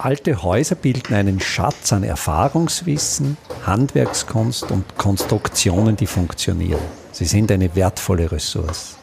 [0.00, 3.36] Alte Häuser bilden einen Schatz an Erfahrungswissen,
[3.66, 6.80] Handwerkskunst und Konstruktionen, die funktionieren.
[7.10, 8.96] Sie sind eine wertvolle Ressource.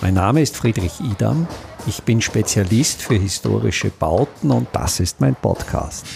[0.00, 1.46] Mein Name ist Friedrich Idam.
[1.86, 6.06] Ich bin Spezialist für historische Bauten und das ist mein Podcast.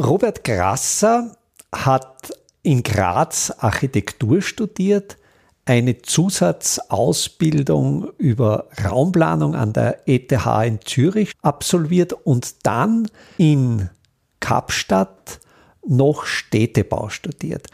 [0.00, 1.36] Robert Grasser
[1.72, 2.32] hat
[2.64, 5.16] in Graz Architektur studiert,
[5.66, 10.32] eine Zusatzausbildung über Raumplanung an der ETH
[10.66, 13.08] in Zürich absolviert und dann
[13.38, 13.88] in
[14.40, 15.40] Kapstadt
[15.86, 17.68] noch Städtebau studiert.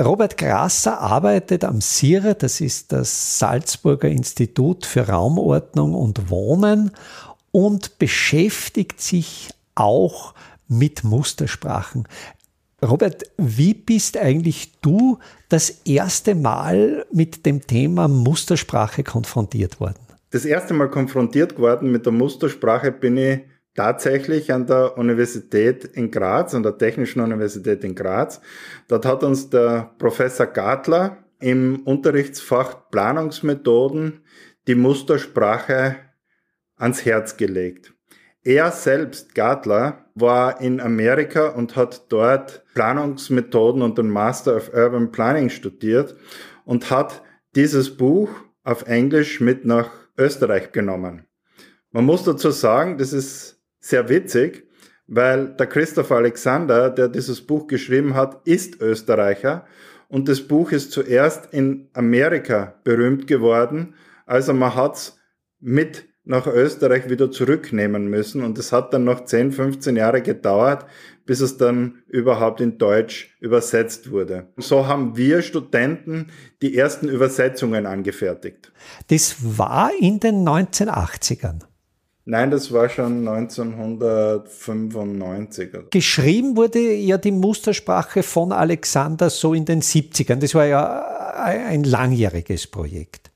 [0.00, 6.90] Robert Grasser arbeitet am SIRA, das ist das Salzburger Institut für Raumordnung und Wohnen
[7.52, 10.34] und beschäftigt sich auch
[10.66, 12.08] mit Mustersprachen.
[12.84, 15.18] Robert, wie bist eigentlich du
[15.48, 20.00] das erste Mal mit dem Thema Mustersprache konfrontiert worden?
[20.30, 23.40] Das erste Mal konfrontiert worden mit der Mustersprache bin ich
[23.74, 28.40] tatsächlich an der Universität in Graz, an der Technischen Universität in Graz.
[28.88, 34.24] Dort hat uns der Professor Gartler im Unterrichtsfach Planungsmethoden
[34.66, 35.96] die Mustersprache
[36.76, 37.92] ans Herz gelegt.
[38.44, 45.12] Er selbst, Gartler, war in Amerika und hat dort Planungsmethoden und den Master of Urban
[45.12, 46.16] Planning studiert
[46.64, 47.22] und hat
[47.54, 48.30] dieses Buch
[48.64, 51.26] auf Englisch mit nach Österreich genommen.
[51.92, 54.66] Man muss dazu sagen, das ist sehr witzig,
[55.06, 59.66] weil der Christopher Alexander, der dieses Buch geschrieben hat, ist Österreicher
[60.08, 63.94] und das Buch ist zuerst in Amerika berühmt geworden.
[64.26, 65.18] Also man hat's
[65.60, 68.44] mit nach Österreich wieder zurücknehmen müssen.
[68.44, 70.86] Und es hat dann noch 10, 15 Jahre gedauert,
[71.26, 74.48] bis es dann überhaupt in Deutsch übersetzt wurde.
[74.56, 76.28] So haben wir Studenten
[76.62, 78.72] die ersten Übersetzungen angefertigt.
[79.08, 81.64] Das war in den 1980ern.
[82.24, 85.90] Nein, das war schon 1995.
[85.90, 90.36] Geschrieben wurde ja die Mustersprache von Alexander so in den 70ern.
[90.36, 93.31] Das war ja ein langjähriges Projekt.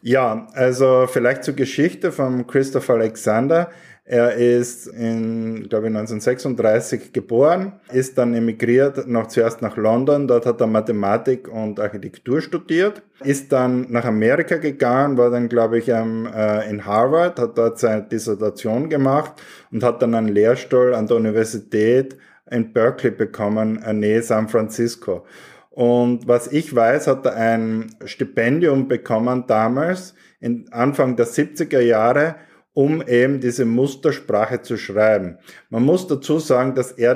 [0.00, 3.70] Ja, also vielleicht zur Geschichte von Christopher Alexander.
[4.10, 10.26] Er ist in, glaube ich, 1936 geboren, ist dann emigriert, noch zuerst nach London.
[10.26, 15.78] Dort hat er Mathematik und Architektur studiert, ist dann nach Amerika gegangen, war dann, glaube
[15.78, 19.32] ich, äh, in Harvard, hat dort seine Dissertation gemacht
[19.72, 22.16] und hat dann einen Lehrstuhl an der Universität
[22.50, 25.26] in Berkeley bekommen, äh, nähe San Francisco.
[25.78, 30.12] Und was ich weiß, hat er ein Stipendium bekommen damals,
[30.72, 32.34] Anfang der 70er Jahre,
[32.72, 35.38] um eben diese Mustersprache zu schreiben.
[35.70, 37.14] Man muss dazu sagen, dass er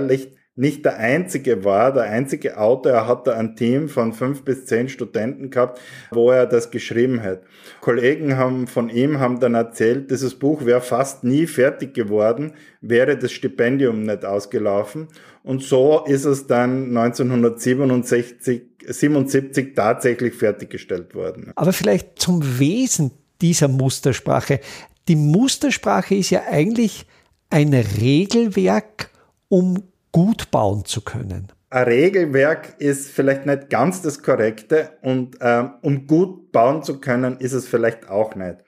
[0.54, 2.92] nicht der einzige war, der einzige Autor.
[2.92, 5.80] Er hatte ein Team von fünf bis zehn Studenten gehabt,
[6.10, 7.42] wo er das geschrieben hat.
[7.80, 12.52] Kollegen haben von ihm haben dann erzählt, dieses Buch wäre fast nie fertig geworden,
[12.82, 15.08] wäre das Stipendium nicht ausgelaufen.
[15.42, 21.52] Und so ist es dann 1967 77 tatsächlich fertiggestellt worden.
[21.54, 24.60] Aber vielleicht zum Wesen dieser Mustersprache.
[25.08, 27.06] Die Mustersprache ist ja eigentlich
[27.48, 29.10] ein Regelwerk,
[29.48, 31.48] um gut bauen zu können.
[31.70, 37.38] Ein Regelwerk ist vielleicht nicht ganz das Korrekte und ähm, um gut bauen zu können,
[37.38, 38.58] ist es vielleicht auch nicht.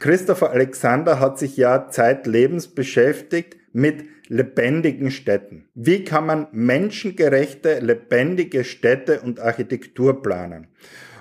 [0.00, 5.68] Christopher Alexander hat sich ja zeitlebens beschäftigt mit lebendigen Städten.
[5.74, 10.68] Wie kann man menschengerechte, lebendige Städte und Architektur planen?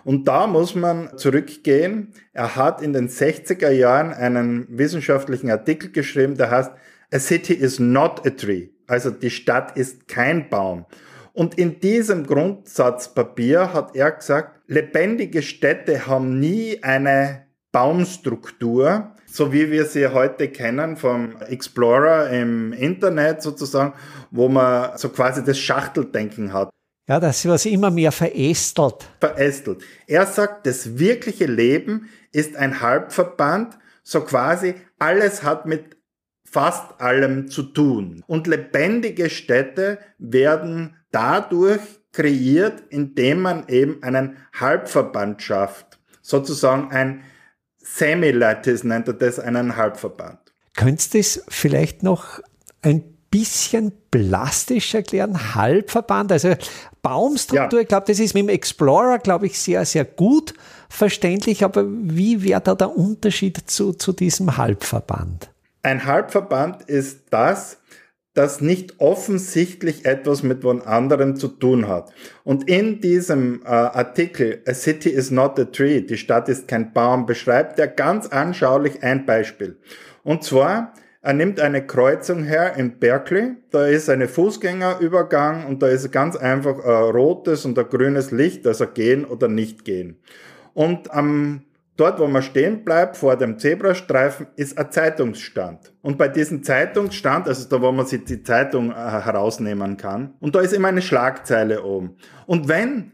[0.03, 2.13] Und da muss man zurückgehen.
[2.33, 6.71] Er hat in den 60er Jahren einen wissenschaftlichen Artikel geschrieben, der heißt
[7.13, 8.69] A City is not a tree.
[8.89, 10.85] Also die Stadt ist kein Baum.
[11.33, 19.69] Und in diesem Grundsatzpapier hat er gesagt, lebendige Städte haben nie eine Baumstruktur, so wie
[19.69, 23.93] wir sie heute kennen vom Explorer im Internet sozusagen,
[24.31, 26.71] wo man so quasi das Schachteldenken hat.
[27.07, 29.07] Ja, das was immer mehr verästelt.
[29.19, 29.83] Verästelt.
[30.07, 35.98] Er sagt, das wirkliche Leben ist ein Halbverband, so quasi alles hat mit
[36.51, 38.23] fast allem zu tun.
[38.27, 41.81] Und lebendige Städte werden dadurch
[42.11, 45.99] kreiert, indem man eben einen Halbverband schafft.
[46.21, 47.21] Sozusagen ein
[47.77, 50.39] Semi-Lattice nennt er das, einen Halbverband.
[50.75, 52.39] Könntest du das vielleicht noch
[52.81, 55.55] ein bisschen plastisch erklären?
[55.55, 56.55] Halbverband, also
[57.01, 57.83] Baumstruktur, ja.
[57.83, 60.53] ich glaube, das ist mit dem Explorer, glaube ich, sehr, sehr gut
[60.89, 65.49] verständlich, aber wie wäre da der Unterschied zu, zu diesem Halbverband?
[65.89, 67.81] Ein Halbverband ist das,
[68.35, 72.13] das nicht offensichtlich etwas mit von anderen zu tun hat.
[72.43, 76.93] Und in diesem äh, Artikel A City is not a tree, die Stadt ist kein
[76.93, 79.79] Baum, beschreibt er ganz anschaulich ein Beispiel.
[80.21, 80.93] Und zwar,
[81.23, 83.55] er nimmt eine Kreuzung her in Berkeley.
[83.71, 88.67] Da ist eine Fußgängerübergang und da ist ganz einfach ein rotes und ein grünes Licht,
[88.67, 90.19] also gehen oder nicht gehen.
[90.75, 91.63] Und am
[91.99, 95.93] Dort, wo man stehen bleibt, vor dem Zebrastreifen, ist ein Zeitungsstand.
[96.01, 100.55] Und bei diesem Zeitungsstand, also da, wo man sich die Zeitung äh, herausnehmen kann, und
[100.55, 102.15] da ist immer eine Schlagzeile oben.
[102.45, 103.11] Und wenn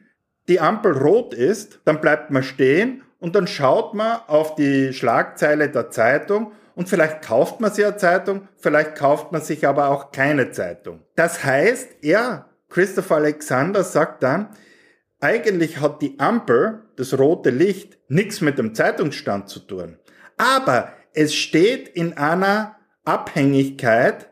[0.47, 5.69] die Ampel rot ist, dann bleibt man stehen und dann schaut man auf die Schlagzeile
[5.69, 10.11] der Zeitung und vielleicht kauft man sich eine Zeitung, vielleicht kauft man sich aber auch
[10.11, 11.01] keine Zeitung.
[11.15, 14.49] Das heißt, er, Christopher Alexander, sagt dann,
[15.19, 19.97] eigentlich hat die Ampel, das rote Licht, nichts mit dem Zeitungsstand zu tun.
[20.38, 24.30] Aber es steht in einer Abhängigkeit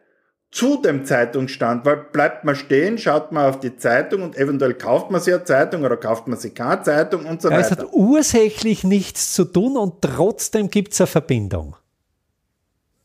[0.52, 5.10] zu dem Zeitungsstand, weil bleibt man stehen, schaut man auf die Zeitung und eventuell kauft
[5.10, 7.66] man sich eine Zeitung oder kauft man sich keine Zeitung und so ja, weiter.
[7.66, 11.76] Es hat ursächlich nichts zu tun und trotzdem gibt es eine Verbindung.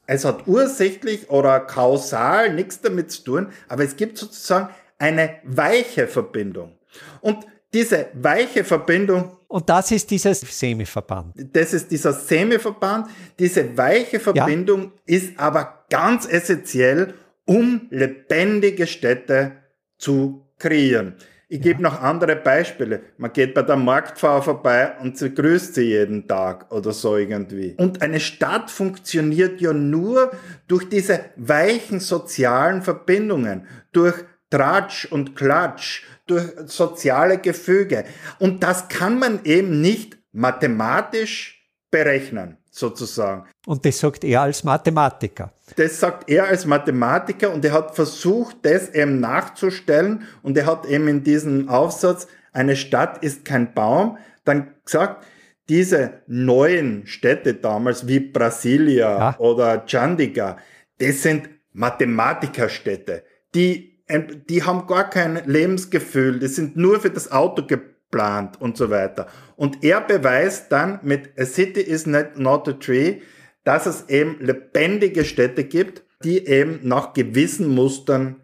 [0.07, 4.69] Es hat ursächlich oder kausal nichts damit zu tun, aber es gibt sozusagen
[4.99, 6.77] eine weiche Verbindung.
[7.21, 9.37] Und diese weiche Verbindung.
[9.47, 11.35] Und das ist dieser Semiverband.
[11.53, 13.09] Das ist dieser Semiverband.
[13.39, 15.17] Diese weiche Verbindung ja.
[15.17, 17.15] ist aber ganz essentiell,
[17.47, 19.53] um lebendige Städte
[19.97, 21.15] zu kreieren.
[21.51, 21.63] Ich ja.
[21.63, 23.01] gebe noch andere Beispiele.
[23.17, 27.75] Man geht bei der Marktfrau vorbei und sie grüßt sie jeden Tag oder so irgendwie.
[27.79, 30.31] Und eine Stadt funktioniert ja nur
[30.67, 34.15] durch diese weichen sozialen Verbindungen, durch
[34.51, 38.05] Tratsch und Klatsch, durch soziale Gefüge.
[38.39, 43.47] Und das kann man eben nicht mathematisch berechnen, sozusagen.
[43.67, 45.53] Und das sagt er als Mathematiker.
[45.77, 50.87] Das sagt er als Mathematiker und er hat versucht, das eben nachzustellen und er hat
[50.87, 55.25] eben in diesem Aufsatz, eine Stadt ist kein Baum, dann gesagt,
[55.69, 59.39] diese neuen Städte damals wie Brasilia ja.
[59.39, 60.57] oder Chandigarh,
[60.99, 63.23] das sind Mathematikerstädte,
[63.55, 63.98] die
[64.49, 69.27] die haben gar kein Lebensgefühl, die sind nur für das Auto geplant und so weiter.
[69.57, 73.21] Und er beweist dann mit A City is not, not a Tree,
[73.65, 78.37] dass es eben lebendige Städte gibt, die eben nach gewissen Mustern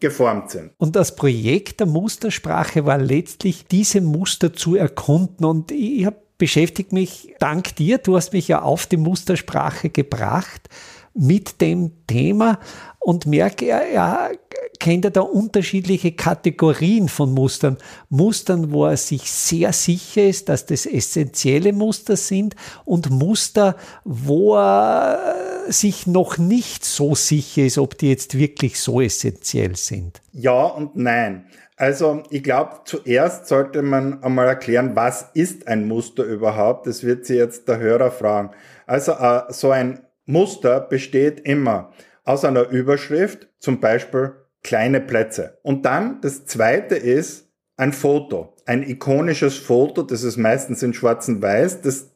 [0.00, 0.72] geformt sind.
[0.78, 5.44] Und das Projekt der Mustersprache war letztlich, diese Muster zu erkunden.
[5.44, 10.68] Und ich habe beschäftigt mich dank dir, du hast mich ja auf die Mustersprache gebracht
[11.12, 12.60] mit dem Thema
[13.00, 14.30] und merke, er, er
[14.78, 17.78] kennt er da unterschiedliche Kategorien von Mustern.
[18.08, 24.56] Mustern, wo er sich sehr sicher ist, dass das essentielle Muster sind und Muster, wo
[24.56, 25.34] er
[25.68, 30.20] sich noch nicht so sicher ist, ob die jetzt wirklich so essentiell sind.
[30.32, 31.46] Ja und nein.
[31.76, 36.88] Also ich glaube, zuerst sollte man einmal erklären, was ist ein Muster überhaupt?
[36.88, 38.50] Das wird sich jetzt der Hörer fragen.
[38.86, 41.92] Also äh, so ein Muster besteht immer
[42.24, 44.32] aus einer Überschrift, zum Beispiel
[44.62, 45.58] kleine Plätze.
[45.62, 51.28] Und dann das zweite ist ein Foto, ein ikonisches Foto, das ist meistens in schwarz
[51.28, 52.10] und weiß, das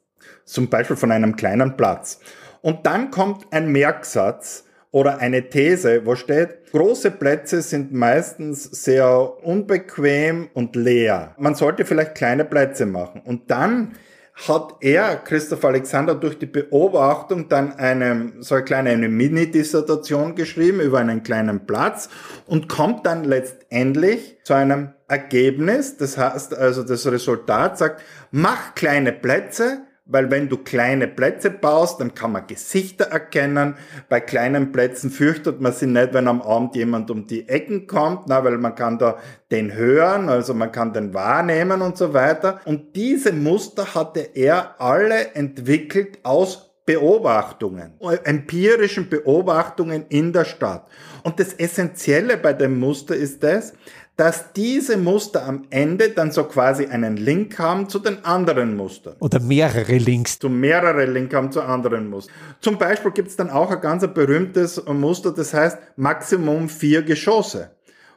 [0.44, 2.20] zum Beispiel von einem kleinen Platz.
[2.60, 9.42] Und dann kommt ein Merksatz oder eine These, wo steht, große Plätze sind meistens sehr
[9.42, 11.34] unbequem und leer.
[11.38, 13.22] Man sollte vielleicht kleine Plätze machen.
[13.24, 13.92] Und dann
[14.34, 20.80] hat er, Christoph Alexander, durch die Beobachtung dann eine, so eine kleine eine Mini-Dissertation geschrieben
[20.80, 22.08] über einen kleinen Platz
[22.46, 25.98] und kommt dann letztendlich zu einem Ergebnis.
[25.98, 29.82] Das heißt also, das Resultat sagt, mach kleine Plätze,
[30.12, 33.74] weil wenn du kleine Plätze baust, dann kann man Gesichter erkennen.
[34.08, 38.28] Bei kleinen Plätzen fürchtet man sich nicht, wenn am Abend jemand um die Ecken kommt,
[38.28, 39.16] na, weil man kann da
[39.50, 42.60] den hören, also man kann den wahrnehmen und so weiter.
[42.66, 47.92] Und diese Muster hatte er alle entwickelt aus Beobachtungen,
[48.24, 50.88] empirischen Beobachtungen in der Stadt.
[51.22, 53.72] Und das Essentielle bei dem Muster ist das,
[54.22, 59.16] dass diese Muster am Ende dann so quasi einen Link haben zu den anderen Mustern.
[59.18, 60.38] Oder mehrere Links.
[60.38, 62.32] Zu mehrere Link haben zu anderen Mustern.
[62.60, 67.72] Zum Beispiel gibt es dann auch ein ganz berühmtes Muster, das heißt Maximum vier Geschosse.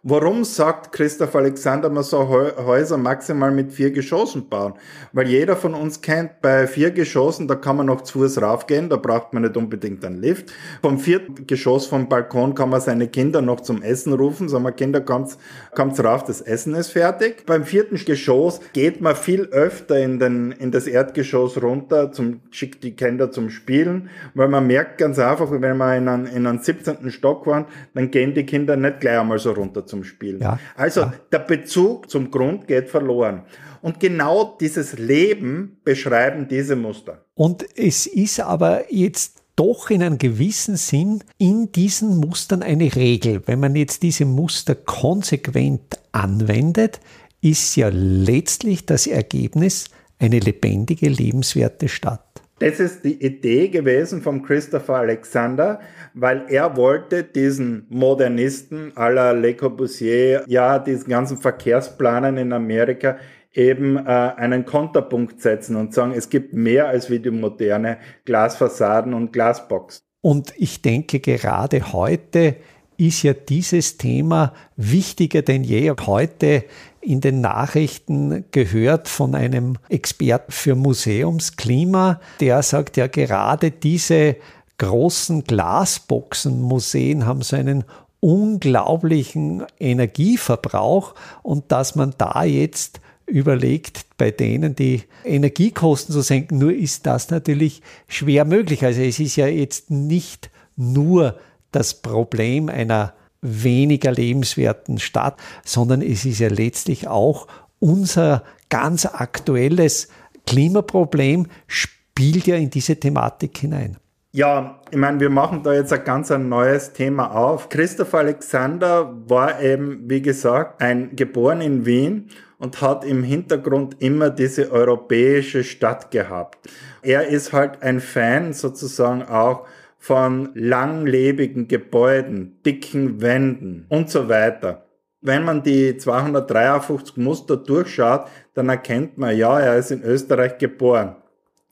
[0.08, 4.76] Warum sagt Christoph Alexander, man soll Häuser maximal mit vier Geschossen bauen?
[5.14, 8.88] Weil jeder von uns kennt, bei vier Geschossen, da kann man noch zu Fuß raufgehen,
[8.88, 10.54] da braucht man nicht unbedingt einen Lift.
[10.84, 14.74] Vom vierten Geschoss vom Balkon kann man seine Kinder noch zum Essen rufen, sagen wir,
[14.74, 15.40] Kinder, kommt's,
[15.74, 17.44] kommt's rauf, das Essen ist fertig.
[17.48, 22.84] Beim vierten Geschoss geht man viel öfter in, den, in das Erdgeschoss runter, zum, schickt
[22.84, 26.60] die Kinder zum Spielen, weil man merkt ganz einfach, wenn man in einen, in einen
[26.60, 27.10] 17.
[27.10, 30.42] Stock waren, dann gehen die Kinder nicht gleich einmal so runter zum Spielen.
[30.42, 31.14] Ja, also ja.
[31.32, 33.44] der Bezug zum Grund geht verloren.
[33.82, 37.26] Und genau dieses Leben beschreiben diese Muster.
[37.36, 43.42] Und es ist aber jetzt doch in einem gewissen Sinn in diesen Mustern eine Regel.
[43.46, 47.00] Wenn man jetzt diese Muster konsequent anwendet,
[47.42, 49.86] ist ja letztlich das Ergebnis
[50.20, 52.42] eine lebendige, lebenswerte Stadt.
[52.60, 55.82] Das ist die Idee gewesen von Christopher Alexander,
[56.14, 63.18] weil er wollte diesen Modernisten à la Le Corbusier, ja, diesen ganzen Verkehrsplanern in Amerika
[63.54, 69.14] eben äh, einen Konterpunkt setzen und sagen, es gibt mehr als wie die moderne Glasfassaden
[69.14, 70.06] und Glasbox.
[70.22, 72.56] Und ich denke, gerade heute
[72.98, 75.92] ist ja dieses Thema wichtiger denn je.
[76.06, 76.66] Heute
[77.02, 84.38] in den Nachrichten gehört von einem Experten für Museumsklima, der sagt ja gerade diese
[84.78, 87.86] großen Glasboxenmuseen haben so einen
[88.20, 96.74] unglaublichen Energieverbrauch und dass man da jetzt überlegt, bei denen die Energiekosten zu senken, nur
[96.74, 98.84] ist das natürlich schwer möglich.
[98.84, 101.38] Also es ist ja jetzt nicht nur
[101.76, 107.48] das Problem einer weniger lebenswerten Stadt, sondern es ist ja letztlich auch
[107.80, 110.08] unser ganz aktuelles
[110.48, 113.98] Klimaproblem, spielt ja in diese Thematik hinein.
[114.32, 117.70] Ja, ich meine, wir machen da jetzt ein ganz ein neues Thema auf.
[117.70, 124.30] Christoph Alexander war eben, wie gesagt, ein geboren in Wien und hat im Hintergrund immer
[124.30, 126.70] diese europäische Stadt gehabt.
[127.02, 129.68] Er ist halt ein Fan sozusagen auch
[130.06, 134.86] von langlebigen Gebäuden, dicken Wänden und so weiter.
[135.22, 141.16] Wenn man die 253 Muster durchschaut, dann erkennt man, ja, er ist in Österreich geboren.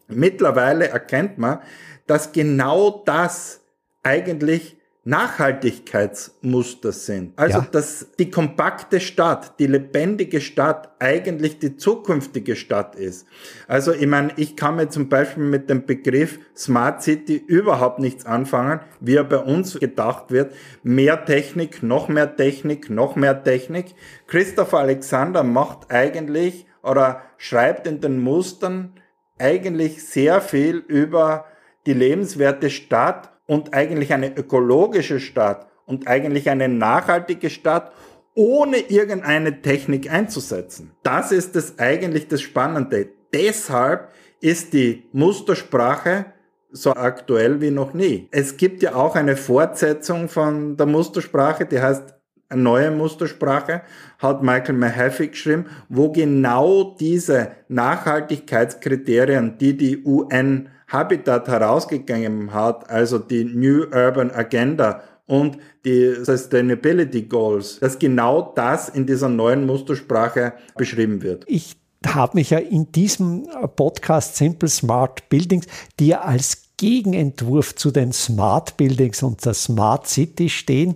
[0.08, 1.60] Mittlerweile erkennt man,
[2.08, 3.62] dass genau das
[4.02, 7.38] eigentlich Nachhaltigkeitsmuster sind.
[7.38, 7.68] Also, ja.
[7.70, 13.28] dass die kompakte Stadt, die lebendige Stadt eigentlich die zukünftige Stadt ist.
[13.68, 18.26] Also, ich meine, ich kann mir zum Beispiel mit dem Begriff Smart City überhaupt nichts
[18.26, 20.54] anfangen, wie er bei uns gedacht wird.
[20.84, 23.96] Mehr Technik, noch mehr Technik, noch mehr Technik.
[24.28, 28.94] Christopher Alexander macht eigentlich oder schreibt in den Mustern
[29.38, 31.46] eigentlich sehr viel über
[31.86, 37.92] die lebenswerte Stadt und eigentlich eine ökologische Stadt und eigentlich eine nachhaltige Stadt,
[38.36, 40.92] ohne irgendeine Technik einzusetzen.
[41.04, 43.10] Das ist das eigentlich das Spannende.
[43.34, 44.10] Deshalb
[44.42, 46.26] ist die Mustersprache
[46.72, 48.28] so aktuell wie noch nie.
[48.32, 52.16] Es gibt ja auch eine Fortsetzung von der Mustersprache, die heißt
[52.50, 53.84] eine neue Mustersprache,
[54.20, 63.20] hat Michael Mahaffey geschrieben, wo genau diese Nachhaltigkeitskriterien, die die UN Habitat herausgegeben hat, also
[63.20, 70.54] die New Urban Agenda und die Sustainability Goals, dass genau das in dieser neuen Mustersprache
[70.78, 71.44] beschrieben wird.
[71.48, 75.66] Ich habe mich ja in diesem Podcast Simple Smart Buildings,
[76.00, 80.96] die ja als Gegenentwurf zu den Smart Buildings und der Smart City stehen,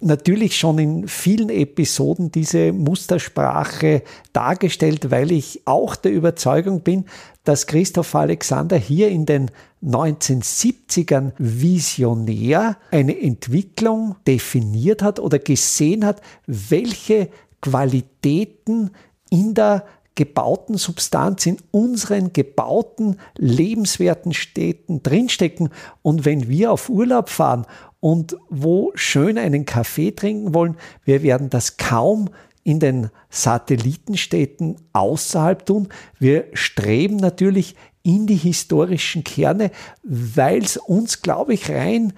[0.00, 7.06] natürlich schon in vielen Episoden diese Mustersprache dargestellt, weil ich auch der Überzeugung bin,
[7.44, 9.50] dass Christoph Alexander hier in den
[9.84, 17.28] 1970ern visionär eine Entwicklung definiert hat oder gesehen hat, welche
[17.62, 18.90] Qualitäten
[19.30, 19.84] in der
[20.16, 25.68] gebauten Substanz in unseren gebauten, lebenswerten Städten drinstecken.
[26.02, 27.66] Und wenn wir auf Urlaub fahren
[28.06, 32.30] und wo schön einen Kaffee trinken wollen, wir werden das kaum
[32.62, 35.88] in den Satellitenstädten außerhalb tun.
[36.20, 39.72] Wir streben natürlich in die historischen Kerne,
[40.04, 42.12] weil es uns, glaube ich, rein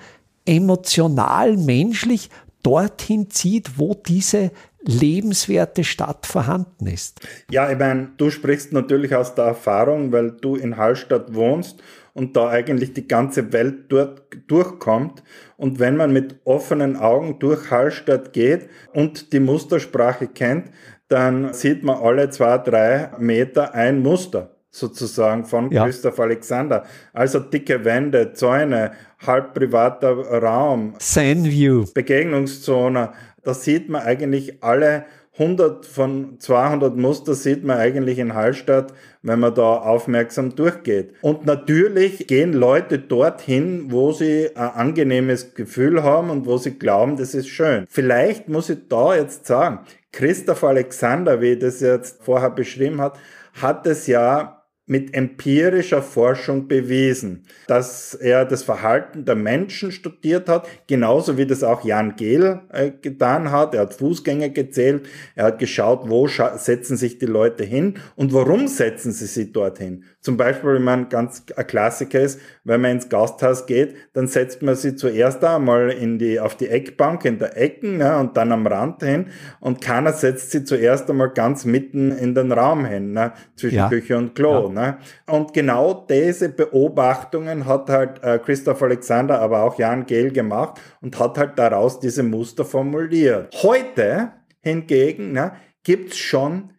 [0.45, 2.29] emotional, menschlich
[2.63, 4.51] dorthin zieht, wo diese
[4.83, 7.21] lebenswerte Stadt vorhanden ist.
[7.51, 11.83] Ja, ich meine, du sprichst natürlich aus der Erfahrung, weil du in Hallstatt wohnst
[12.19, 15.23] und da eigentlich die ganze Welt dort durchkommt.
[15.57, 20.71] Und wenn man mit offenen Augen durch Hallstatt geht und die Mustersprache kennt,
[21.07, 25.85] dann sieht man alle zwei, drei Meter ein Muster sozusagen von ja.
[25.85, 26.85] Christoph Alexander.
[27.13, 28.93] Also dicke Wände, Zäune,
[29.25, 30.11] halb privater
[30.43, 33.13] Raum, Sandview, Begegnungszone.
[33.45, 35.07] Da sieht man eigentlich alle
[35.39, 38.93] 100 von 200 Muster sieht man eigentlich in Hallstatt,
[39.23, 41.15] wenn man da aufmerksam durchgeht.
[41.21, 47.17] Und natürlich gehen Leute dorthin, wo sie ein angenehmes Gefühl haben und wo sie glauben,
[47.17, 47.87] das ist schön.
[47.89, 49.81] Vielleicht muss ich da jetzt sagen,
[50.13, 53.19] Christoph Alexander, wie das jetzt vorher beschrieben hat,
[53.61, 54.58] hat es ja
[54.89, 61.63] mit empirischer Forschung bewiesen, dass er das Verhalten der Menschen studiert hat, genauso wie das
[61.63, 63.75] auch Jan Gehl äh, getan hat.
[63.75, 68.67] Er hat Fußgänger gezählt, er hat geschaut, wo setzen sich die Leute hin und warum
[68.67, 70.05] setzen sie sich dorthin.
[70.21, 74.63] Zum Beispiel, wenn man ganz ein Klassiker ist, wenn man ins Gasthaus geht, dann setzt
[74.63, 78.51] man sie zuerst einmal in die, auf die Eckbank in der Ecken ne, und dann
[78.51, 79.27] am Rand hin
[79.61, 83.89] und keiner setzt sie zuerst einmal ganz mitten in den Raum hin, ne, zwischen ja.
[83.89, 84.67] Küche und Klo.
[84.67, 84.73] Ja.
[84.73, 84.99] Ne.
[85.27, 91.17] Und genau diese Beobachtungen hat halt äh, Christoph Alexander, aber auch Jan Gehl gemacht und
[91.21, 93.55] hat halt daraus diese Muster formuliert.
[93.63, 94.33] Heute
[94.63, 95.53] hingegen ne,
[95.85, 96.71] gibt es schon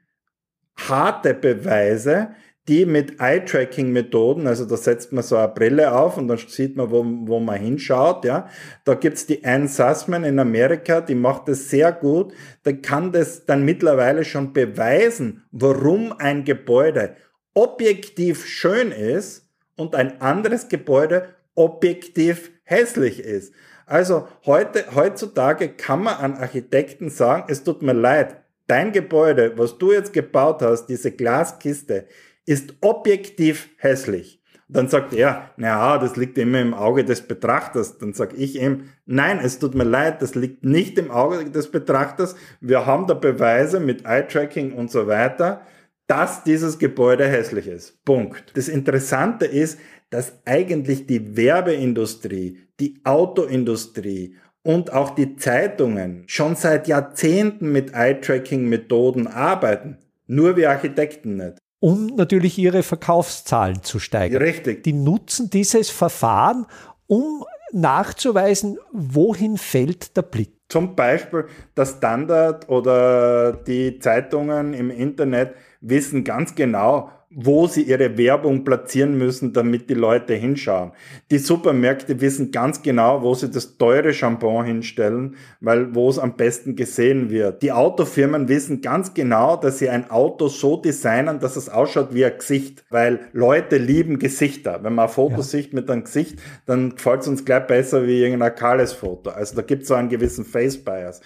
[0.88, 2.30] harte Beweise,
[2.70, 6.92] die mit Eye-Tracking-Methoden, also da setzt man so eine Brille auf und dann sieht man,
[6.92, 8.48] wo, wo man hinschaut, ja.
[8.86, 12.32] Da gibt's die Anne Sussman in Amerika, die macht das sehr gut.
[12.64, 17.16] Da kann das dann mittlerweile schon beweisen, warum ein Gebäude
[17.56, 23.52] objektiv schön ist und ein anderes Gebäude objektiv hässlich ist.
[23.88, 28.36] Also heute, heutzutage kann man an Architekten sagen, es tut mir leid,
[28.68, 32.06] dein Gebäude, was du jetzt gebaut hast, diese Glaskiste,
[32.50, 34.42] ist objektiv hässlich.
[34.68, 38.00] Dann sagt er, naja, das liegt immer im Auge des Betrachters.
[38.00, 41.70] Dann sage ich ihm, nein, es tut mir leid, das liegt nicht im Auge des
[41.70, 42.36] Betrachters.
[42.60, 45.62] Wir haben da Beweise mit Eye-Tracking und so weiter,
[46.08, 48.04] dass dieses Gebäude hässlich ist.
[48.04, 48.58] Punkt.
[48.58, 49.78] Das Interessante ist,
[50.10, 59.28] dass eigentlich die Werbeindustrie, die Autoindustrie und auch die Zeitungen schon seit Jahrzehnten mit Eye-Tracking-Methoden
[59.28, 60.00] arbeiten.
[60.26, 64.42] Nur wir Architekten nicht um natürlich ihre Verkaufszahlen zu steigern.
[64.42, 64.84] Richtig.
[64.84, 66.66] Die nutzen dieses Verfahren,
[67.08, 70.54] um nachzuweisen, wohin fällt der Blick.
[70.70, 71.46] Zum Beispiel
[71.76, 79.16] der Standard oder die Zeitungen im Internet wissen ganz genau, wo sie ihre Werbung platzieren
[79.16, 80.94] müssen, damit die Leute hinschauen.
[81.30, 86.36] Die Supermärkte wissen ganz genau, wo sie das teure Shampoo hinstellen, weil wo es am
[86.38, 87.62] besten gesehen wird.
[87.62, 92.26] Die Autofirmen wissen ganz genau, dass sie ein Auto so designen, dass es ausschaut wie
[92.26, 94.80] ein Gesicht, weil Leute lieben Gesichter.
[94.82, 95.44] Wenn man ein Foto ja.
[95.44, 99.30] sieht mit einem Gesicht, dann gefällt es uns gleich besser wie irgendein kahles Foto.
[99.30, 101.22] Also da gibt es so einen gewissen Face Bias.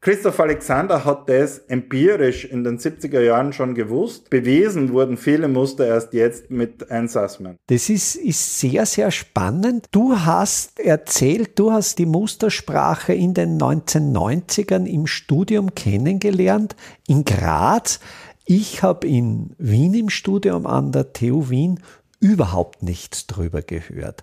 [0.00, 4.30] Christoph Alexander hat das empirisch in den 70er Jahren schon gewusst.
[4.30, 7.56] Bewiesen wurden viele Muster erst jetzt mit Einsassman.
[7.66, 9.86] Das ist, ist sehr, sehr spannend.
[9.90, 16.76] Du hast erzählt, du hast die Mustersprache in den 1990ern im Studium kennengelernt,
[17.08, 17.98] in Graz.
[18.44, 21.80] Ich habe in Wien im Studium an der TU Wien
[22.20, 24.22] überhaupt nichts drüber gehört.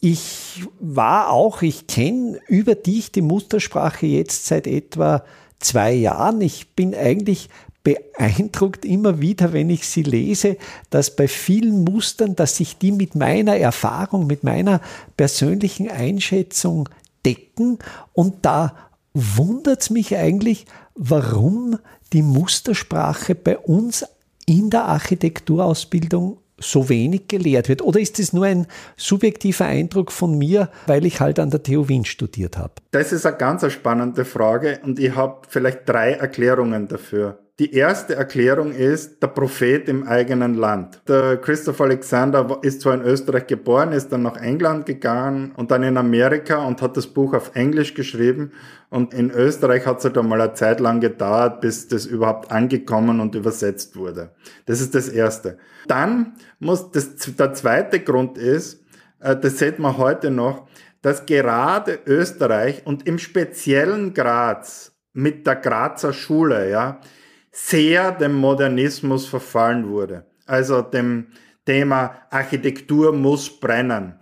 [0.00, 5.22] Ich war auch, ich kenne über dich die Mustersprache jetzt seit etwa
[5.58, 6.40] zwei Jahren.
[6.40, 7.50] Ich bin eigentlich
[7.82, 10.56] beeindruckt immer wieder, wenn ich sie lese,
[10.90, 14.80] dass bei vielen Mustern, dass sich die mit meiner Erfahrung, mit meiner
[15.16, 16.88] persönlichen Einschätzung
[17.24, 17.78] decken.
[18.12, 18.74] Und da
[19.14, 21.78] wundert es mich eigentlich, warum
[22.12, 24.04] die Mustersprache bei uns
[24.46, 27.82] in der Architekturausbildung so wenig gelehrt wird?
[27.82, 31.88] Oder ist es nur ein subjektiver Eindruck von mir, weil ich halt an der TU
[31.88, 32.74] Wien studiert habe?
[32.92, 37.38] Das ist eine ganz spannende Frage und ich habe vielleicht drei Erklärungen dafür.
[37.60, 41.02] Die erste Erklärung ist der Prophet im eigenen Land.
[41.06, 45.82] Der Christoph Alexander ist zwar in Österreich geboren, ist dann nach England gegangen und dann
[45.82, 48.52] in Amerika und hat das Buch auf Englisch geschrieben.
[48.88, 53.20] Und in Österreich hat es halt einmal eine Zeit lang gedauert, bis das überhaupt angekommen
[53.20, 54.30] und übersetzt wurde.
[54.64, 55.58] Das ist das Erste.
[55.86, 58.82] Dann muss das, der zweite Grund ist,
[59.20, 60.66] äh, das sieht man heute noch,
[61.02, 67.02] dass gerade Österreich und im speziellen Graz mit der Grazer Schule, ja,
[67.50, 70.24] sehr dem Modernismus verfallen wurde.
[70.46, 71.26] Also dem
[71.64, 74.14] Thema Architektur muss brennen.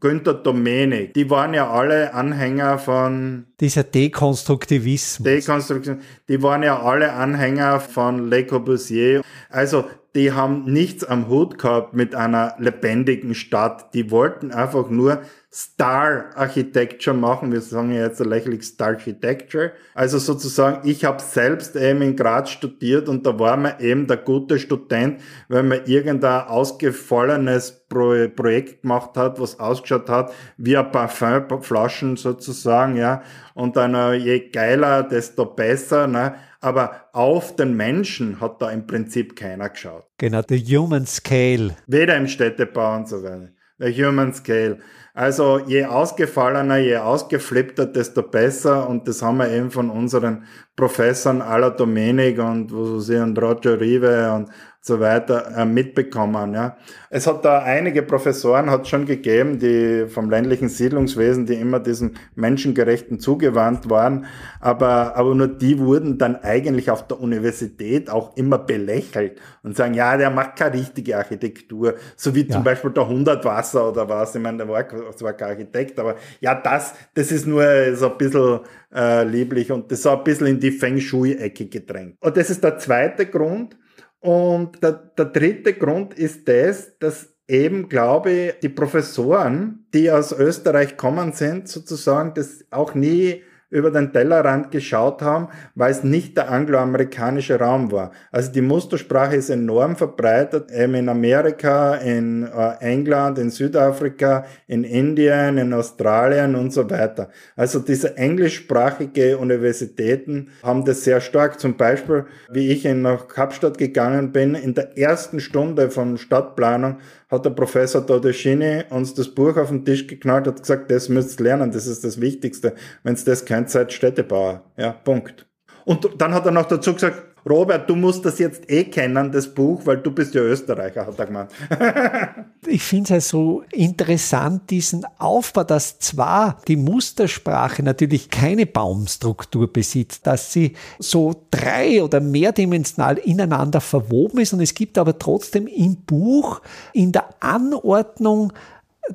[0.00, 5.24] Günter Domenik, die waren ja alle Anhänger von dieser Dekonstruktivismus.
[5.24, 9.20] Dekonstruktion, die waren ja alle Anhänger von Le Corbusier.
[9.50, 13.94] Also die haben nichts am Hut gehabt mit einer lebendigen Stadt.
[13.94, 17.50] Die wollten einfach nur Star Architecture machen.
[17.52, 19.72] Wir sagen ja jetzt lächerlich Star Architecture.
[19.94, 24.18] Also sozusagen, ich habe selbst eben in Graz studiert und da war man eben der
[24.18, 30.90] gute Student, wenn man irgendein ausgefallenes Pro Projekt gemacht hat, was ausgeschaut hat wie ein
[30.92, 33.22] Parfümflaschen sozusagen, ja.
[33.54, 36.34] Und dann äh, je geiler, desto besser, ne.
[36.60, 40.04] Aber auf den Menschen hat da im Prinzip keiner geschaut.
[40.18, 41.76] Genau, the human scale.
[41.86, 43.48] Weder im Städtebau und so weiter.
[43.78, 44.78] The human scale.
[45.14, 48.88] Also je ausgefallener, je ausgeflippter, desto besser.
[48.88, 50.44] Und das haben wir eben von unseren
[50.76, 54.50] Professoren aller Domenik und, was weiß ich, und Roger Rive und,
[54.82, 56.54] so weiter äh, mitbekommen.
[56.54, 56.76] Ja.
[57.10, 62.14] Es hat da einige Professoren hat schon gegeben, die vom ländlichen Siedlungswesen, die immer diesem
[62.34, 64.24] menschengerechten zugewandt waren,
[64.58, 69.92] aber, aber nur die wurden dann eigentlich auf der Universität auch immer belächelt und sagen,
[69.92, 72.54] ja, der macht keine richtige Architektur, so wie ja.
[72.54, 76.54] zum Beispiel der Hundertwasser oder was, ich meine, der war zwar kein Architekt, aber ja,
[76.54, 77.64] das, das ist nur
[77.94, 78.60] so ein bisschen
[78.94, 82.16] äh, lieblich und das ist auch ein bisschen in die Feng Shui-Ecke gedrängt.
[82.20, 83.76] Und das ist der zweite Grund,
[84.20, 90.32] und der, der dritte Grund ist das, dass eben, glaube ich, die Professoren, die aus
[90.32, 96.36] Österreich kommen sind, sozusagen das auch nie über den Tellerrand geschaut haben, weil es nicht
[96.36, 98.10] der angloamerikanische Raum war.
[98.30, 104.84] Also die Mustersprache ist enorm verbreitet, eben in Amerika, in äh, England, in Südafrika, in
[104.84, 107.30] Indien, in Australien und so weiter.
[107.56, 111.60] Also diese englischsprachige Universitäten haben das sehr stark.
[111.60, 116.98] Zum Beispiel, wie ich in nach Kapstadt gegangen bin, in der ersten Stunde von Stadtplanung
[117.30, 121.40] hat der Professor Todeschini uns das Buch auf den Tisch geknallt, hat gesagt, das müsst
[121.40, 122.74] ihr lernen, das ist das Wichtigste.
[123.02, 124.64] Wenn es das kennt, seid Städtebauer.
[124.76, 125.46] Ja, Punkt.
[125.84, 129.48] Und dann hat er noch dazu gesagt, Robert, du musst das jetzt eh kennen, das
[129.48, 131.50] Buch, weil du bist ja Österreicher, hat er gemeint.
[132.66, 140.26] ich finde es so interessant, diesen Aufbau, dass zwar die Mustersprache natürlich keine Baumstruktur besitzt,
[140.26, 145.96] dass sie so drei- oder mehrdimensional ineinander verwoben ist und es gibt aber trotzdem im
[145.96, 146.60] Buch,
[146.92, 148.52] in der Anordnung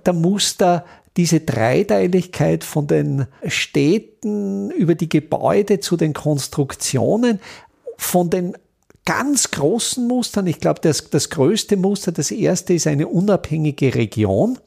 [0.06, 0.84] der Muster
[1.18, 7.40] diese Dreiteiligkeit von den Städten über die Gebäude zu den Konstruktionen
[8.06, 8.56] von den
[9.06, 14.58] ganz großen Mustern, ich glaube, das, das größte Muster, das erste ist eine unabhängige Region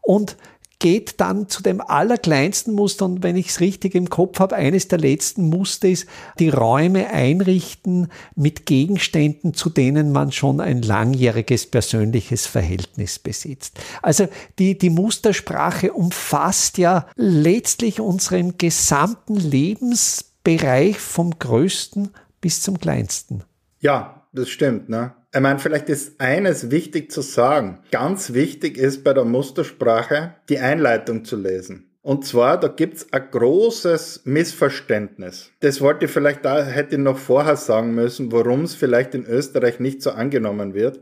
[0.00, 0.36] und
[0.80, 4.88] geht dann zu dem allerkleinsten Muster und wenn ich es richtig im Kopf habe, eines
[4.88, 6.06] der letzten Muster ist,
[6.38, 13.78] die Räume einrichten mit Gegenständen, zu denen man schon ein langjähriges persönliches Verhältnis besitzt.
[14.00, 14.26] Also
[14.58, 22.08] die, die Mustersprache umfasst ja letztlich unseren gesamten Lebensbereich vom größten
[22.40, 23.44] bis zum kleinsten.
[23.80, 24.88] Ja, das stimmt.
[24.88, 25.14] Ne?
[25.34, 27.78] Ich meine, vielleicht ist eines wichtig zu sagen.
[27.90, 31.86] Ganz wichtig ist bei der Mustersprache die Einleitung zu lesen.
[32.02, 35.50] Und zwar, da gibt's ein großes Missverständnis.
[35.60, 39.26] Das wollte ich vielleicht da, hätte ich noch vorher sagen müssen, warum es vielleicht in
[39.26, 41.00] Österreich nicht so angenommen wird.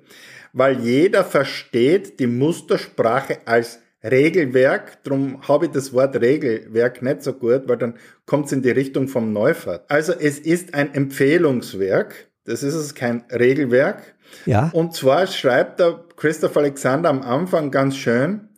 [0.53, 7.33] Weil jeder versteht die Mustersprache als Regelwerk, darum habe ich das Wort Regelwerk nicht so
[7.33, 7.95] gut, weil dann
[8.27, 9.91] kommt es in die Richtung vom Neufahrt.
[9.91, 14.15] Also es ist ein Empfehlungswerk, das ist es kein Regelwerk.
[14.47, 14.71] Ja.
[14.73, 18.49] Und zwar schreibt der Christoph Alexander am Anfang ganz schön,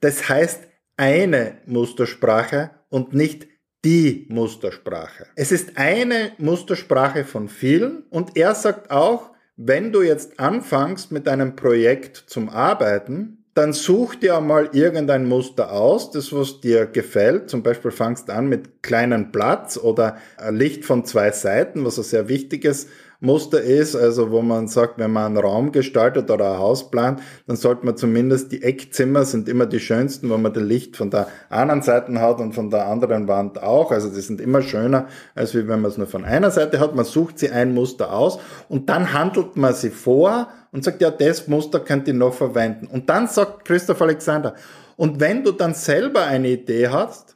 [0.00, 0.64] das heißt
[0.96, 3.48] eine Mustersprache und nicht
[3.84, 5.26] die Mustersprache.
[5.36, 11.28] Es ist eine Mustersprache von vielen und er sagt auch, wenn du jetzt anfängst mit
[11.28, 17.48] einem Projekt zum Arbeiten, dann such dir mal irgendein Muster aus, das was dir gefällt.
[17.48, 20.18] Zum Beispiel fangst an mit kleinen Platz oder
[20.50, 22.88] Licht von zwei Seiten, was ein sehr wichtiges
[23.20, 27.22] Muster ist, also wo man sagt, wenn man einen Raum gestaltet oder ein Haus plant,
[27.46, 31.10] dann sollte man zumindest die Eckzimmer sind immer die schönsten, wo man das Licht von
[31.10, 33.90] der anderen Seite hat und von der anderen Wand auch.
[33.90, 36.94] Also die sind immer schöner, als wenn man es nur von einer Seite hat.
[36.94, 38.38] Man sucht sie ein Muster aus
[38.68, 42.86] und dann handelt man sie vor und sagt, ja, das Muster könnt ihr noch verwenden.
[42.86, 44.54] Und dann sagt Christoph Alexander,
[44.96, 47.34] und wenn du dann selber eine Idee hast,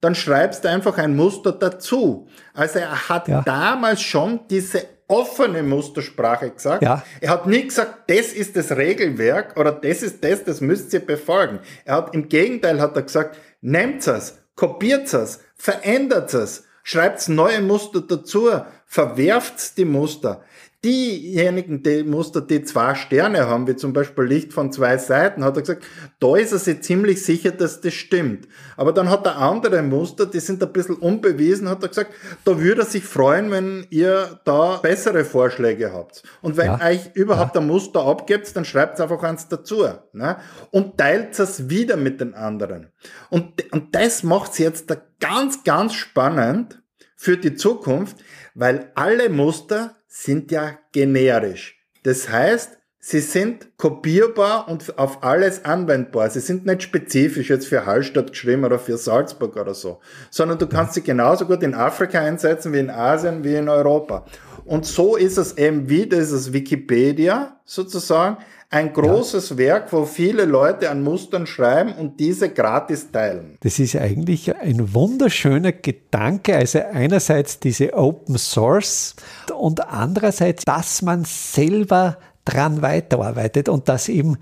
[0.00, 2.28] dann schreibst du einfach ein Muster dazu.
[2.54, 3.42] Also er hat ja.
[3.42, 6.84] damals schon diese offene Mustersprache gesagt.
[6.84, 7.02] Ja.
[7.20, 11.04] Er hat nie gesagt, das ist das Regelwerk oder das ist das, das müsst ihr
[11.04, 11.58] befolgen.
[11.84, 17.60] Er hat im Gegenteil hat er gesagt, nehmt es, kopiert es, verändert es, schreibt neue
[17.60, 18.50] Muster dazu,
[18.86, 20.44] verwerft die Muster.
[20.84, 25.56] Diejenigen, die Muster, die zwei Sterne haben, wie zum Beispiel Licht von zwei Seiten, hat
[25.56, 25.84] er gesagt,
[26.20, 28.46] da ist er sich ziemlich sicher, dass das stimmt.
[28.76, 32.14] Aber dann hat er andere Muster, die sind ein bisschen unbewiesen, hat er gesagt,
[32.44, 36.22] da würde er sich freuen, wenn ihr da bessere Vorschläge habt.
[36.42, 36.86] Und wenn ja.
[36.86, 37.60] euch überhaupt ja.
[37.60, 39.84] ein Muster abgibt, dann schreibt einfach eins dazu.
[40.12, 40.36] Ne?
[40.70, 42.92] Und teilt es wieder mit den anderen.
[43.30, 44.86] Und, und das macht es jetzt
[45.18, 46.80] ganz, ganz spannend
[47.16, 48.16] für die Zukunft,
[48.54, 51.76] weil alle Muster sind ja generisch.
[52.02, 56.30] Das heißt, sie sind kopierbar und auf alles anwendbar.
[56.30, 60.66] Sie sind nicht spezifisch jetzt für Hallstatt geschrieben oder für Salzburg oder so, sondern du
[60.66, 64.24] kannst sie genauso gut in Afrika einsetzen wie in Asien, wie in Europa.
[64.64, 68.38] Und so ist es eben wie dieses Wikipedia sozusagen
[68.70, 69.58] ein großes ja.
[69.58, 73.56] Werk, wo viele Leute an Mustern schreiben und diese gratis teilen.
[73.60, 76.56] Das ist eigentlich ein wunderschöner Gedanke.
[76.56, 79.16] Also einerseits diese Open Source
[79.56, 84.36] und andererseits, dass man selber dran weiterarbeitet und dass eben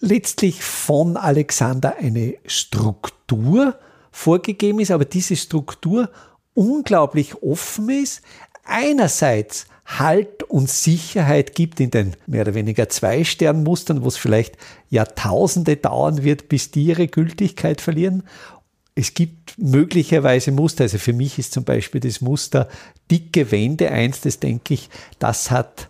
[0.00, 3.76] letztlich von Alexander eine Struktur
[4.10, 6.10] vorgegeben ist, aber diese Struktur
[6.54, 8.22] unglaublich offen ist.
[8.64, 9.66] Einerseits
[9.98, 14.56] Halt und Sicherheit gibt in den mehr oder weniger Zwei-Stern-Mustern, wo es vielleicht
[14.90, 18.22] Jahrtausende dauern wird, bis die ihre Gültigkeit verlieren.
[18.94, 22.68] Es gibt möglicherweise Muster, also für mich ist zum Beispiel das Muster
[23.10, 25.88] dicke Wände eins, das denke ich, das hat,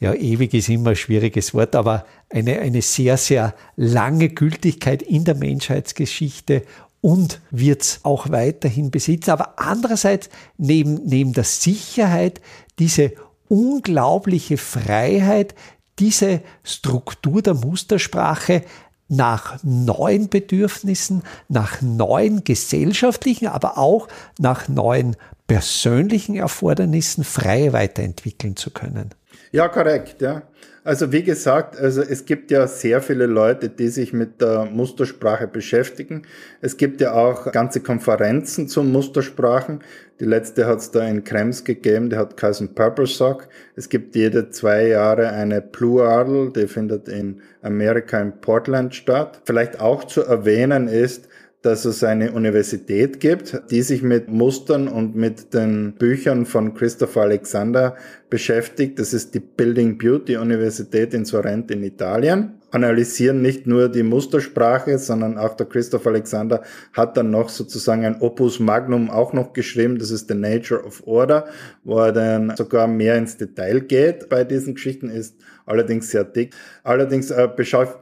[0.00, 5.24] ja, ewig ist immer ein schwieriges Wort, aber eine, eine sehr, sehr lange Gültigkeit in
[5.24, 6.62] der Menschheitsgeschichte
[7.02, 9.32] und wird es auch weiterhin besitzen.
[9.32, 12.40] Aber andererseits neben, neben der Sicherheit
[12.78, 13.12] diese
[13.48, 15.54] unglaubliche Freiheit,
[15.98, 18.62] diese Struktur der Mustersprache
[19.08, 28.70] nach neuen Bedürfnissen, nach neuen gesellschaftlichen, aber auch nach neuen persönlichen Erfordernissen frei weiterentwickeln zu
[28.70, 29.10] können.
[29.50, 30.42] Ja, korrekt, ja.
[30.84, 35.46] Also wie gesagt, also es gibt ja sehr viele Leute, die sich mit der Mustersprache
[35.46, 36.22] beschäftigen.
[36.60, 39.84] Es gibt ja auch ganze Konferenzen zu Mustersprachen.
[40.18, 43.48] Die letzte hat es da in Krems gegeben, die hat Cousin Purple Sock.
[43.76, 49.40] Es gibt jede zwei Jahre eine Blue Adel, die findet in Amerika in Portland statt.
[49.44, 51.28] Vielleicht auch zu erwähnen ist,
[51.62, 57.22] dass es eine Universität gibt, die sich mit Mustern und mit den Büchern von Christopher
[57.22, 57.96] Alexander
[58.28, 58.98] beschäftigt.
[58.98, 62.54] Das ist die Building Beauty Universität in Sorrent in Italien.
[62.72, 66.62] Analysieren nicht nur die Mustersprache, sondern auch der Christopher Alexander
[66.94, 69.98] hat dann noch sozusagen ein Opus Magnum auch noch geschrieben.
[69.98, 71.46] Das ist The Nature of Order,
[71.84, 76.54] wo er dann sogar mehr ins Detail geht bei diesen Geschichten, ist allerdings sehr dick.
[76.84, 77.48] Allerdings äh,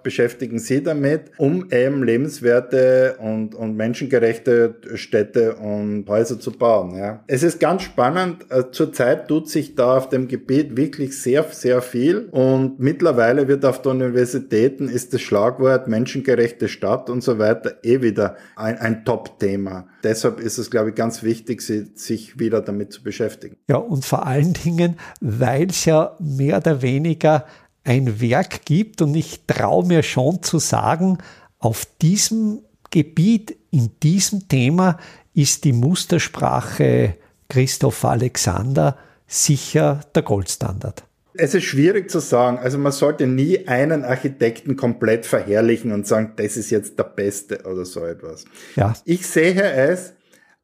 [0.03, 6.97] beschäftigen sie damit, um eben lebenswerte und, und menschengerechte Städte und Häuser zu bauen.
[6.97, 7.23] Ja.
[7.27, 8.47] Es ist ganz spannend.
[8.51, 13.65] Äh, zurzeit tut sich da auf dem Gebiet wirklich sehr, sehr viel und mittlerweile wird
[13.65, 19.05] auf der Universitäten ist das Schlagwort menschengerechte Stadt und so weiter eh wieder ein, ein
[19.05, 19.87] Top-Thema.
[20.03, 23.57] Deshalb ist es, glaube ich, ganz wichtig, sich wieder damit zu beschäftigen.
[23.69, 27.45] Ja, und vor allen Dingen, weil es ja mehr oder weniger
[27.91, 31.19] ein Werk gibt und ich traue mir schon zu sagen,
[31.59, 34.97] auf diesem Gebiet, in diesem Thema
[35.35, 37.17] ist die Mustersprache
[37.49, 41.03] Christoph Alexander sicher der Goldstandard.
[41.35, 42.59] Es ist schwierig zu sagen.
[42.59, 47.65] Also man sollte nie einen Architekten komplett verherrlichen und sagen, das ist jetzt der Beste
[47.65, 48.45] oder so etwas.
[48.77, 48.95] Ja.
[49.05, 50.13] Ich sehe es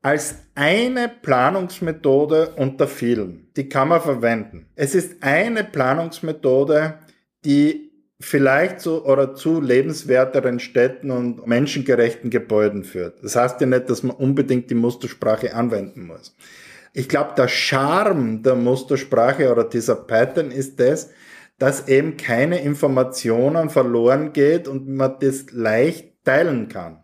[0.01, 3.49] als eine Planungsmethode unter vielen.
[3.57, 4.67] Die kann man verwenden.
[4.77, 6.95] Es ist eine Planungsmethode,
[7.47, 13.23] die vielleicht zu oder zu lebenswerteren Städten und menschengerechten Gebäuden führt.
[13.23, 16.35] Das heißt ja nicht, dass man unbedingt die Mustersprache anwenden muss.
[16.93, 21.11] Ich glaube, der Charme der Mustersprache oder dieser Pattern ist das,
[21.59, 27.03] dass eben keine Informationen verloren geht und man das leicht teilen kann.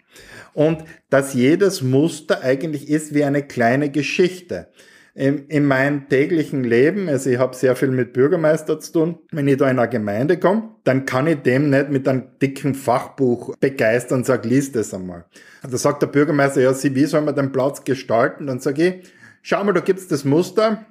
[0.54, 4.68] Und dass jedes Muster eigentlich ist wie eine kleine Geschichte
[5.14, 9.46] in, in meinem täglichen Leben, also ich habe sehr viel mit Bürgermeister zu tun, wenn
[9.46, 13.56] ich da in eine Gemeinde komme, dann kann ich dem nicht mit einem dicken Fachbuch
[13.58, 15.26] begeistern und sage, lies das einmal.
[15.62, 18.46] Da sagt der Bürgermeister, ja, Sie, wie soll man den Platz gestalten?
[18.46, 20.86] Dann sage ich, schau mal, da gibt's das Muster,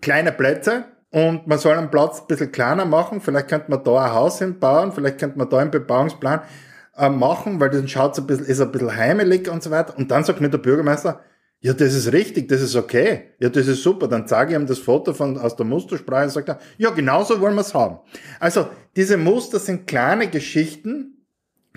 [0.00, 3.20] kleine Plätze, und man soll einen Platz ein bisschen kleiner machen.
[3.20, 6.40] Vielleicht könnte man da ein Haus hinbauen, vielleicht könnte man da einen Bebauungsplan
[6.96, 9.96] äh, machen, weil dann schaut ein bisschen, ist ein bisschen heimelig und so weiter.
[9.96, 11.20] Und dann sagt mir der Bürgermeister,
[11.62, 13.34] ja, das ist richtig, das ist okay.
[13.38, 14.08] Ja, das ist super.
[14.08, 17.38] Dann zeige ich ihm das Foto von, aus der Mustersprache und sagt er, ja, genauso
[17.40, 17.98] wollen wir es haben.
[18.38, 21.26] Also, diese Muster sind kleine Geschichten,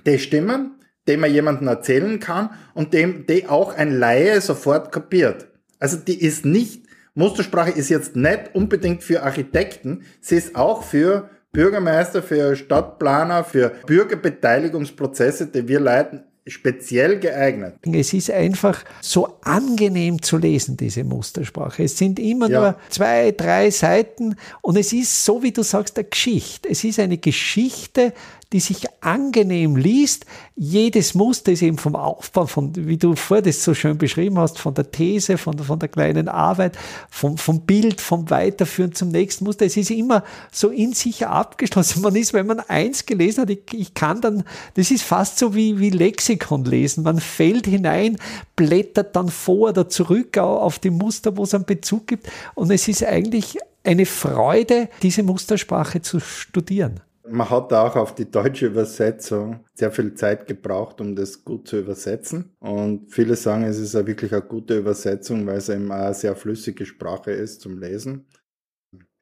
[0.05, 5.47] die stimmen, die man jemandem erzählen kann und dem, die auch ein Laie sofort kapiert.
[5.79, 11.29] Also, die ist nicht, Mustersprache ist jetzt nicht unbedingt für Architekten, sie ist auch für
[11.51, 17.75] Bürgermeister, für Stadtplaner, für Bürgerbeteiligungsprozesse, die wir leiten, speziell geeignet.
[17.89, 21.83] Es ist einfach so angenehm zu lesen, diese Mustersprache.
[21.83, 22.59] Es sind immer ja.
[22.59, 26.69] nur zwei, drei Seiten und es ist, so wie du sagst, eine Geschichte.
[26.69, 28.13] Es ist eine Geschichte,
[28.53, 30.25] die sich angenehm liest.
[30.55, 34.59] Jedes Muster ist eben vom Aufbau, von, wie du vorher das so schön beschrieben hast,
[34.59, 36.77] von der These, von, von der kleinen Arbeit,
[37.09, 39.65] vom, vom Bild, vom Weiterführen zum nächsten Muster.
[39.65, 42.03] Es ist immer so in sich abgeschlossen.
[42.03, 44.43] Man ist, wenn man eins gelesen hat, ich, ich kann dann,
[44.75, 47.03] das ist fast so wie, wie Lexikon lesen.
[47.03, 48.17] Man fällt hinein,
[48.55, 52.29] blättert dann vor oder zurück auf die Muster, wo es einen Bezug gibt.
[52.53, 57.01] Und es ist eigentlich eine Freude, diese Mustersprache zu studieren.
[57.33, 61.79] Man hat auch auf die deutsche Übersetzung sehr viel Zeit gebraucht, um das gut zu
[61.79, 62.55] übersetzen.
[62.59, 66.35] Und viele sagen, es ist ja wirklich eine gute Übersetzung, weil es eben eine sehr
[66.35, 68.27] flüssige Sprache ist zum Lesen.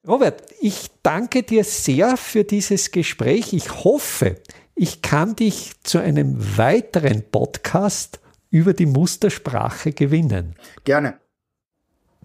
[0.06, 3.54] Robert, ich danke dir sehr für dieses Gespräch.
[3.54, 4.36] Ich hoffe,
[4.76, 8.20] ich kann dich zu einem weiteren Podcast
[8.50, 10.56] über die Mustersprache gewinnen.
[10.84, 11.14] Gerne.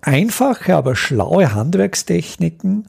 [0.01, 2.89] Einfache, aber schlaue Handwerkstechniken